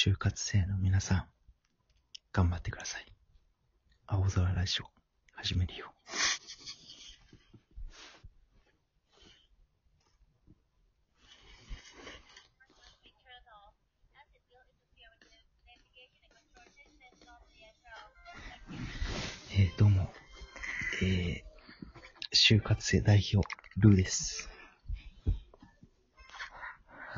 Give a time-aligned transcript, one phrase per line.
[0.00, 1.24] 就活生の皆さん、
[2.32, 3.06] 頑張ってください。
[4.06, 4.84] 青空ラジオ、
[5.34, 5.92] 始めるよ。
[19.50, 20.12] えー、どうも、
[21.02, 21.42] えー、
[22.32, 23.44] 就活生代表、
[23.78, 24.48] ルーです。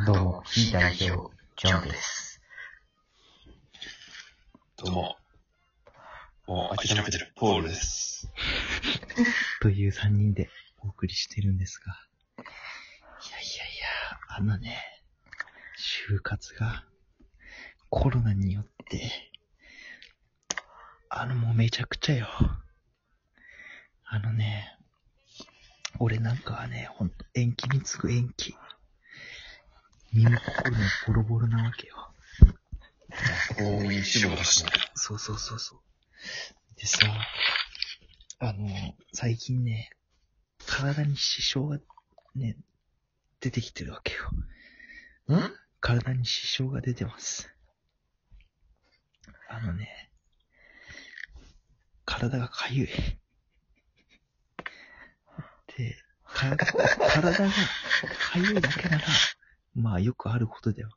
[0.06, 2.29] どうも、非代表、ジョンです。
[4.82, 5.16] どうも。
[6.46, 8.32] もう諦めてる、ポールです。
[9.60, 10.48] という3人で
[10.78, 11.92] お送りしてるんですが、
[12.38, 14.82] いやいやいや、あのね、
[15.78, 16.86] 就活が
[17.90, 19.30] コロナによって、
[21.10, 22.28] あのもうめちゃくちゃよ。
[24.04, 24.78] あのね、
[25.98, 28.56] 俺なんかはね、ほんと延期に次ぐ延期。
[30.14, 32.09] 耳心のボロボロなわけよ。
[33.58, 34.70] 大い志望だしね。
[34.94, 35.80] そうそうそうそう。
[36.76, 36.98] でさ、
[38.38, 38.68] あの、
[39.12, 39.90] 最近ね、
[40.66, 41.78] 体に支障が
[42.34, 42.56] ね、
[43.40, 45.38] 出てきてるわけよ。
[45.38, 45.52] ん？
[45.80, 47.50] 体に支障が出てます。
[49.48, 50.10] あのね、
[52.04, 52.88] 体がかゆい。
[55.76, 59.04] で、体体がかゆいだけなら、
[59.74, 60.90] まあよくあることだよ。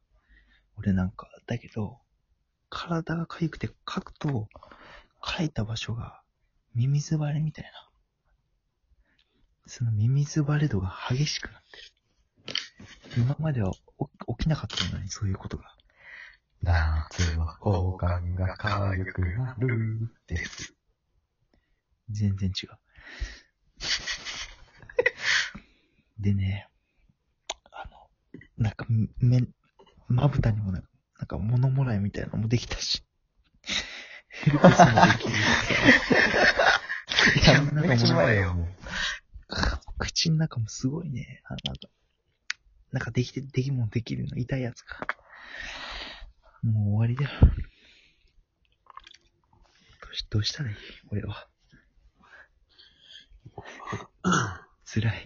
[0.77, 1.99] 俺なんか、だけど、
[2.73, 4.47] 体がかゆくて書くと、
[5.23, 6.21] 書いた場所が
[6.73, 7.71] ミミズバレみたいな。
[9.67, 13.23] そのミミズバレ度が激しくなってる。
[13.23, 13.79] 今までは起
[14.39, 15.63] 起きなかったのに、そういうことが。
[16.63, 20.73] 夏は交換がかゆくなるです。
[22.09, 22.69] 全然違う。
[26.19, 26.67] でね、
[27.71, 28.09] あの、
[28.57, 28.85] なんか、
[29.19, 29.45] 目、
[30.07, 30.87] まぶたにもなんか、
[31.23, 33.01] なんか物もらいみたいなのもできたし、
[34.27, 35.35] ヘルペスもできる
[37.97, 39.55] しやもう。
[39.55, 41.87] さ、口の中もすごいね、あなんか、
[42.91, 44.97] なんかできて、できもんできるの、痛いやつが。
[46.61, 47.39] もう終わりだよ。
[47.39, 47.47] ど
[50.11, 50.75] うし、どうしたらいい
[51.09, 51.47] 俺は。
[54.83, 55.23] 辛い。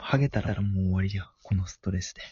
[0.00, 1.30] ハゲたらもう終わりだよ。
[1.44, 2.22] このストレスで。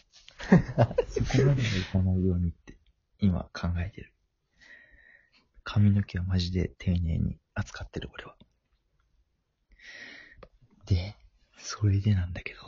[1.09, 2.77] そこまではいかないようにって、
[3.21, 4.13] 今考えてる。
[5.65, 8.37] 髪の毛はマジで丁寧に扱ってる、俺は。
[10.87, 11.15] で、
[11.57, 12.61] それでなんだけど、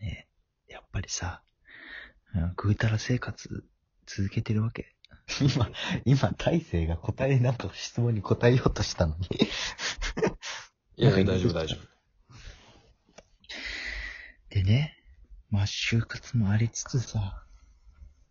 [0.00, 0.28] ね
[0.68, 1.42] やっぱりさ、
[2.34, 3.64] うんぐうたら生活
[4.06, 4.94] 続けてるわけ。
[5.40, 5.70] 今、
[6.04, 9.28] 今、大勢が答え、なんか質問に答えようとしたのに。
[10.96, 11.90] いやいや、大丈夫、大丈夫。
[14.50, 14.99] でね、
[15.50, 17.44] まあ、就活もありつつさ、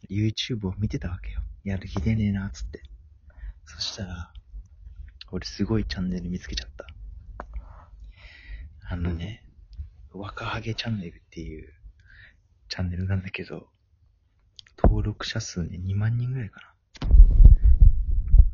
[0.09, 1.41] YouTube を見てたわけよ。
[1.65, 2.81] やる気出ねえな、つって。
[3.65, 4.33] そしたら、
[5.31, 6.87] 俺すごいチャンネル見つけちゃった。
[8.87, 9.43] あのね、
[10.13, 11.73] 若ハゲチャンネルっていう
[12.69, 13.67] チャンネルなんだけど、
[14.81, 16.61] 登録者数ね、2万人ぐらいか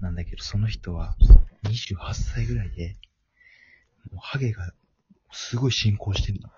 [0.02, 0.08] な。
[0.08, 1.16] なんだけど、その人は
[1.64, 2.98] 28歳ぐらいで、
[4.12, 4.74] もうハゲが
[5.32, 6.50] すごい進行してるの。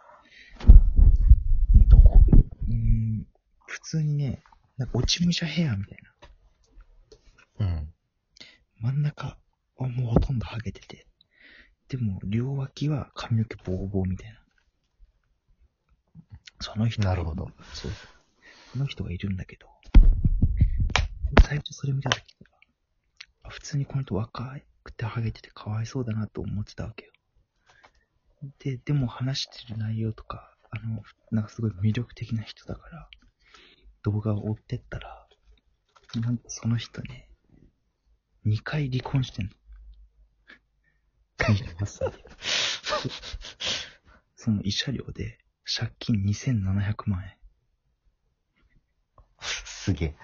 [3.77, 4.41] 普通にね、
[4.77, 5.97] なんか落ち武者ヘアみたい
[7.59, 7.67] な。
[7.67, 7.93] うん。
[8.81, 9.37] 真ん中
[9.77, 11.05] はもうほとんどハゲてて。
[11.87, 14.39] でも、両脇は髪の毛ボーボーみたいな。
[16.59, 17.49] その人がなるほど。
[17.73, 17.91] そう。
[18.73, 19.67] その人がいるんだけど、
[21.47, 22.23] 最初それ見たとき
[23.43, 27.11] あ普通にこの人若くてハゲててかわいそうだなと思ってたわけよ。
[28.59, 31.01] で、でも話してる内容とか、あの、
[31.31, 33.09] なんかすごい魅力的な人だから、
[34.07, 35.27] 動画を追ってったら、
[36.21, 37.29] なんかその人ね、
[38.45, 39.51] 2回離婚してんの。
[41.39, 42.17] 28歳で。
[44.37, 47.37] その慰謝料で、借金2700万円。
[49.41, 50.15] すげえ。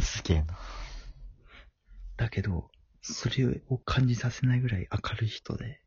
[0.00, 0.58] すげえな。
[2.16, 2.70] だけど、
[3.02, 5.82] それを感じさせないぐらい明るい人で、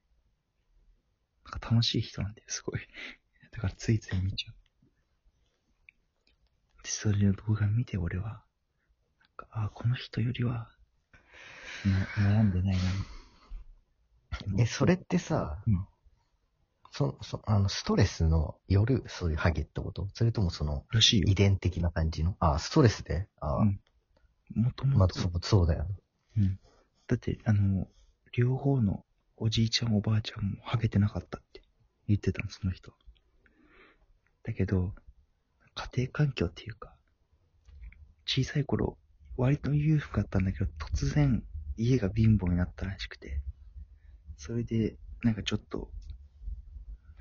[1.46, 2.82] なんか楽しい人なんだよ、すごい。
[3.52, 4.63] だからついつい見ちゃう。
[7.12, 8.42] で、それの動画見て俺は、なん
[9.36, 10.70] か、あ、この人よりは、
[11.86, 13.08] な悩んでないな。
[14.58, 15.88] え、それってさ、うん
[16.96, 20.08] そ、そ、あの、ストレスの夜、そういうハゲってこと？
[20.14, 21.34] それともその、らしいよ遺。
[21.34, 22.38] 伝的な感じの？
[22.40, 23.28] あ、ストレスで？
[23.42, 23.80] あ、うん
[24.56, 25.96] もともとまあ、そ、うそうだよね。
[26.38, 26.60] うん。
[27.08, 27.88] だって、あの、
[28.38, 29.04] 両方の
[29.38, 31.64] おじいちゃんおばあちゃんもハゲてなかったって
[32.08, 32.94] 言ってたの、その人。
[34.44, 34.94] だけど、
[35.74, 36.93] 家庭環境っていうか、
[38.26, 38.98] 小さい頃、
[39.38, 41.44] 割と裕福だったんだけど、突然
[41.78, 43.42] 家が貧乏になったらしくて、
[44.38, 45.90] それで、なんかちょっと、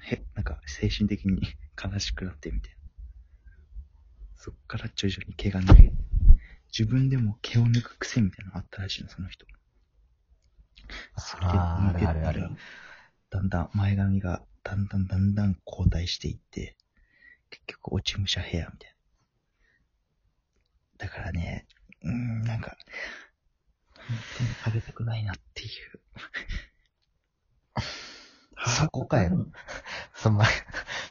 [0.04, 1.40] へ、なんか精神的に
[1.82, 2.76] 悲しくなってみたいな。
[4.36, 5.92] そっから徐々に毛が抜け、
[6.76, 9.46] 自分でも毛を抜く癖みたいなのがあったらしいの、その人。
[11.16, 12.50] それで抜けたら
[13.30, 16.76] だんだん前髪がだんだんだんだん後退していって、
[17.50, 18.96] 結局落ち武者ヘアみたいな。
[21.02, 21.66] だからね、
[22.04, 22.76] うーん、なんか、
[23.96, 24.06] 本
[24.38, 26.00] 当にハゲたくないなっていう。
[28.64, 29.48] そこかよ。
[30.14, 30.44] そんま、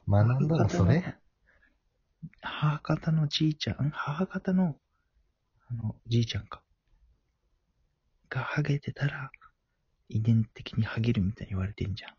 [0.08, 1.04] 学んだのそれ？
[2.42, 3.90] 母方のじいちゃん、ん？
[3.90, 4.78] 母方の、
[5.68, 6.64] あの、じいちゃんか。
[8.30, 9.30] がハゲてたら、
[10.08, 12.16] 遺伝的にハゲるみたいに言われてんじゃん。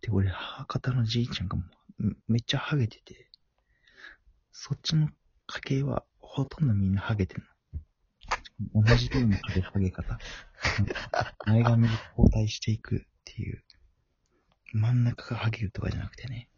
[0.00, 1.58] で、俺、母方のじいちゃんが
[2.28, 3.30] めっちゃハゲてて、
[4.52, 5.08] そっちの
[5.46, 7.42] 家系はほとんどみんなハゲてん
[8.72, 8.82] の。
[8.84, 10.16] 同じようなハゲハゲ方。
[11.44, 13.64] 前髪が交代していくっていう。
[14.72, 16.48] 真ん中がハゲるとかじゃなくてね。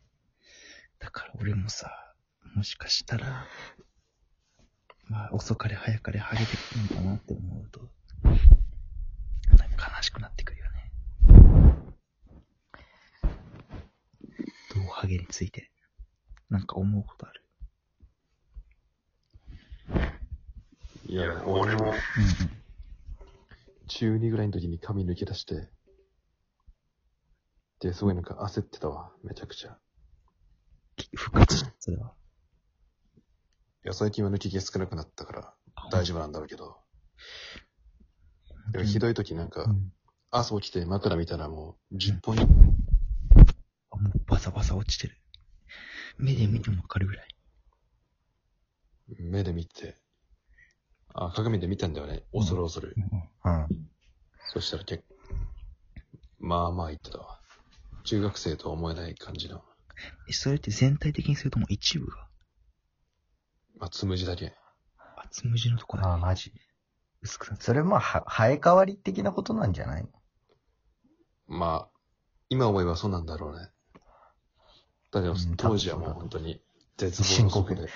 [0.99, 1.91] だから俺もさ、
[2.55, 3.47] もしかしたら、
[5.09, 7.89] まあ遅かれ早かれハゲてくるのかなって思うと、
[9.57, 10.93] なんか悲しくなってくるよね。
[14.75, 15.71] どうハゲについて、
[16.51, 17.42] なんか思うことある？
[21.13, 21.91] いや、俺も。
[21.91, 21.93] うん
[23.89, 25.69] 中2ぐらいの時に髪抜き出して、
[27.81, 29.77] で、すごいなんか焦ってたわ、めちゃくちゃ。
[30.97, 32.15] き復活した、それは。
[33.85, 35.55] いや、最近は抜き毛少なくなったから
[35.91, 36.79] 大丈夫なんだろうけど、
[38.71, 39.93] でもひどい時なんかう、ん。
[40.31, 42.43] 朝起きて枕見たらもう10本に、
[43.91, 45.19] あもうバサバサ落ちてる。
[46.17, 47.29] 目で見てもわかるぐらい。
[49.19, 50.02] 目で見て、
[51.15, 52.25] あ、鏡で見たんだよね。
[52.33, 52.95] 恐る恐る。
[53.45, 53.67] うん。
[54.53, 55.15] そしたら結構、
[56.39, 57.39] まあまあ言ってたわ。
[58.05, 59.63] 中学生とは思えない感じの、
[60.29, 62.29] え、それって全体的にするとも一部が、
[63.79, 64.55] まあ、つむじだけ。
[65.17, 66.53] あ、つむじのとこだあマジ。
[67.21, 70.09] 薄くなってそれまあ、は生え変わり的なことなんじゃないの？
[71.47, 71.99] まあ、
[72.49, 73.71] 今思えばそうなんだろうね。
[75.13, 76.61] だけどうん、当時はもう本当に
[76.97, 77.89] 絶望の底で、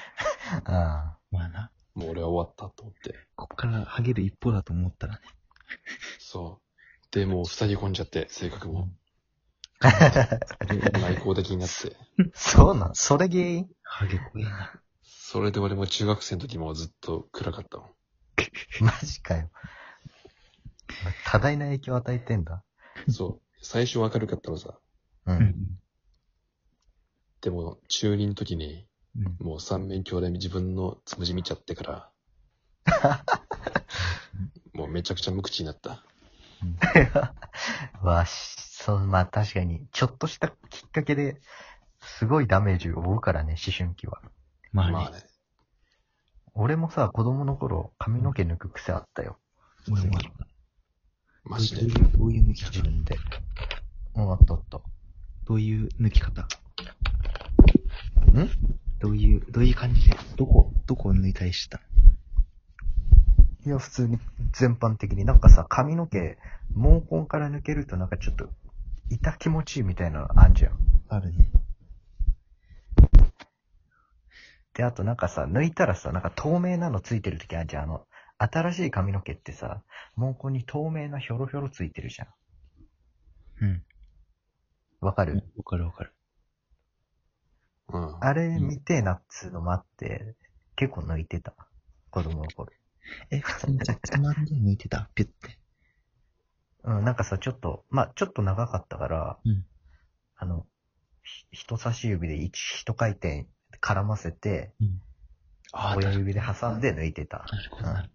[0.66, 1.70] あ まあな。
[1.96, 3.14] もう俺は終わったと思って。
[3.34, 5.20] こっからハゲる一方だと思ったらね。
[6.18, 7.14] そう。
[7.14, 8.90] で、もう塞ぎ込んじゃって、性格も。
[9.80, 9.88] あ。
[11.00, 11.96] 内向的になって。
[12.34, 12.94] そうなん？
[12.94, 13.68] それ原因？
[13.82, 14.80] ハゲ怖えな。
[15.02, 17.90] それで俺も中学生の時もずっと暗かったもん。
[18.80, 19.50] マジかよ。
[21.24, 22.62] 多大な影響を与えてんだ？
[23.08, 23.64] そう。
[23.64, 24.78] 最初明るかったのさ。
[25.26, 25.32] う。
[25.32, 25.54] うんん。
[27.40, 28.86] でも、中2の時に、
[29.18, 29.46] うん。
[29.46, 32.10] もう三面鏡で自分のつむじ見ちゃってから、
[34.74, 36.04] もうめちゃくちゃ無口になった。
[38.02, 41.40] わし、そう、まあ確かに、ちょっとしたきっかけで、
[42.00, 44.22] すごいダメージを負うからね、思春期は。
[44.72, 44.92] まあね。
[44.92, 45.24] まあね。
[46.54, 49.38] 俺もさ、子供の頃、髪の毛抜く癖あったよ。
[49.90, 50.46] 俺もあった
[51.44, 51.82] マジで？
[51.82, 52.70] どういう、どういう抜き方？
[52.70, 53.16] 自分で。
[54.14, 54.80] うん、あったあった。
[55.44, 56.42] どういう抜き方？
[56.42, 56.46] ん？
[58.98, 61.82] どういう、どういう感じで、どこ、どこを抜いたりしてた
[63.66, 64.18] いや、普通に
[64.52, 65.24] 全般的に。
[65.24, 66.38] なんかさ、髪の毛、
[66.74, 68.48] 毛根から抜けるとなんかちょっと、
[69.10, 70.78] 痛気持ちいいみたいなのあんじゃん。
[71.08, 71.50] あるね。
[74.74, 77.82] で、あとなんかさ、抜いたらさ、なんか透明なのついてる時あるじゃん。
[77.84, 78.06] あの、
[78.38, 79.82] 新しい髪の毛ってさ、
[80.16, 82.28] 毛根に透明なひょろひょろついてるじゃん。
[83.62, 83.82] うん。
[85.00, 86.15] わかる、わかるわかる。
[87.88, 88.16] うん。
[88.20, 90.34] あれ見てえなっつうのもあって、
[90.76, 91.54] 結構抜いてた。
[92.10, 92.72] 子供の頃。
[93.30, 95.08] え、普通にさつまんで抜いてた？
[95.14, 95.58] ピュって。
[96.84, 99.64] うん、なんかさ、ちょっと、まあ、ちょっと長かったから、うん
[100.38, 100.66] あの、
[101.22, 103.48] ひ人差し指で一一回転
[103.80, 105.00] 絡ませて、うん。
[105.96, 107.38] 親指で挟んで抜いてた。
[107.50, 108.10] なるほどなる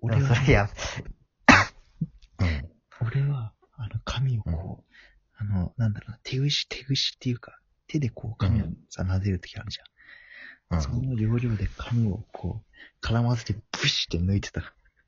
[0.00, 0.14] ほど。
[0.14, 0.68] で俺は、もそれや、
[2.38, 3.06] うん。
[3.06, 4.94] 俺は、あの、髪をこう、
[5.36, 9.86] あの、なんだろうな、手ぐし、手ぐしっていうか、手でこう髪をさ、撫でるときあるじゃん。
[9.86, 14.60] うんその要領で髪をこう、絡ませてブシって抜いてた。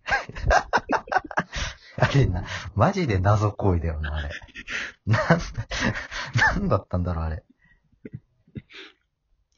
[1.98, 4.30] あれな、マジで謎行為だよな、あれ。
[5.04, 5.36] なんだ、
[6.54, 7.44] なんだったんだろう、あれ。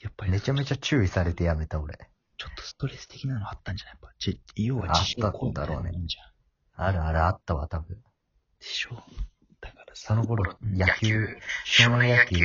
[0.00, 1.96] やっぱり、めちゃめちゃ注意されてやめた、俺。
[2.36, 3.94] ちょっとストレス的なのあったんじゃない？
[3.94, 6.84] やっぱ、じ、要はあ自粛行為みたいなあったんだろうねもんじゃん。
[6.86, 7.96] あるあるあったわ、多分。
[8.58, 9.00] でしょ？
[9.94, 11.26] その頃、野球、
[11.64, 12.36] 少年野球。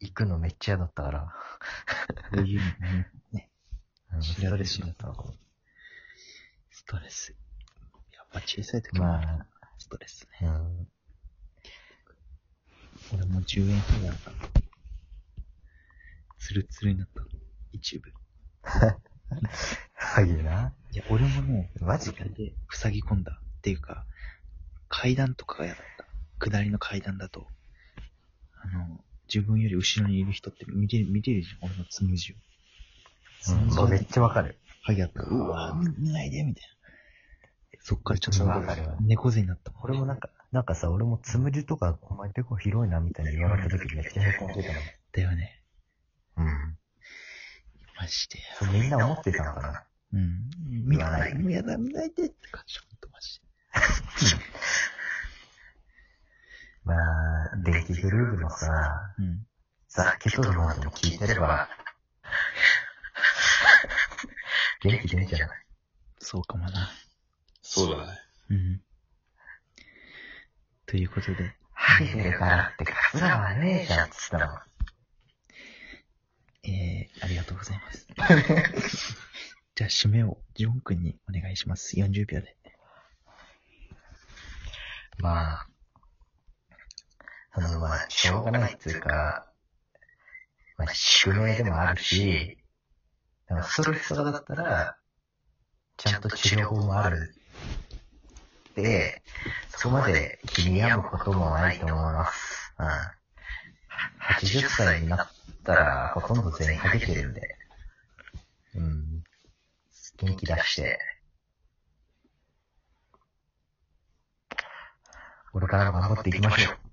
[0.00, 1.32] 行くのめっちゃ嫌だったから。
[2.30, 2.66] こういうの
[3.32, 3.50] ね、
[4.12, 5.34] うん知らず知らずストレスだったの
[6.70, 7.36] ストレス。
[8.14, 9.46] やっぱ小さい時もまあ、
[9.78, 10.48] ストレスね。
[10.48, 10.88] うん。
[13.14, 14.36] 俺も10円だったの。
[16.38, 17.28] ツルツルになったの。
[17.72, 18.12] 一部。
[19.94, 20.74] ハゲな。
[20.92, 23.40] いや、俺もね、マジで塞ぎ込んだ。
[23.58, 24.06] っていうか、
[24.88, 26.07] 階段とかが嫌だった。
[26.38, 27.46] 下りの階段だと、
[28.54, 32.36] あの、自分より後ろにいる人って見れる、見れるじゃん、俺のつむじを。
[33.52, 34.58] うん、そうめっちゃわかる。
[34.82, 36.78] ハゲだったら、うわ見見ないで、みたいな。
[37.80, 38.44] そっからちょっと
[39.02, 39.82] 猫背になったもん。
[39.84, 44.68] 俺もなんか、なんかさ、俺もつむじとか、お前でこ広いなみたいに言われた時めっちゃへこんでた
[45.12, 45.62] だよね。
[46.36, 46.44] の。
[46.44, 46.78] うん。
[47.98, 48.38] マジで。
[48.58, 49.84] そうみんな思ってたのかな？
[50.14, 50.50] うん。
[50.86, 54.42] 見ない、やだ、見ないでって感じ、ほんとマジで。
[56.84, 56.94] ま
[57.94, 59.46] グルーヴのさ、うん。
[59.88, 61.68] ザ・ケトルマンでも聞いてれば、
[64.82, 65.66] 元気出んじゃない
[66.18, 66.90] そうかもな。
[67.62, 68.18] そうだね。
[68.50, 68.82] うん。
[70.86, 74.46] ということで、ハゲてるからってカツラはねえじゃん、つったの。
[76.64, 78.06] えー、ありがとうございます。
[79.74, 81.96] じゃあ、締めをジョン君にお願いします。
[81.96, 82.56] 40秒で。
[85.18, 85.66] まあ、
[87.60, 89.46] そのまあ、しょうがないっていうか、
[90.76, 92.56] まあ、宿命でもあるし、
[93.64, 94.96] ストレスとかだったら、
[95.96, 97.34] ちゃんと治療法もある。
[98.76, 99.22] で、
[99.70, 102.74] そこまで気に病むこともないと思います。
[102.78, 102.86] うん。
[102.86, 105.28] 80歳になっ
[105.64, 107.56] たら、ほとんど全員ハゲてるんで、
[108.76, 109.24] うん。
[110.18, 111.00] 元気出して、
[115.52, 116.87] これからも頑張っていきましょう。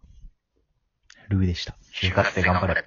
[1.30, 1.78] ルーでした。
[1.94, 2.86] 就活で頑張れ。